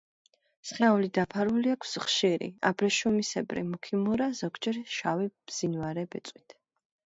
სხეული 0.69 1.09
დაფარული 1.17 1.73
აქვს 1.73 1.91
ხშირი, 2.05 2.47
აბრეშუმისებრი, 2.71 3.65
მუქი 3.75 4.01
მურა, 4.07 4.31
ზოგჯერ 4.43 4.83
შავი 4.97 5.31
მბზინვარე 5.31 6.11
ბეწვით. 6.17 6.61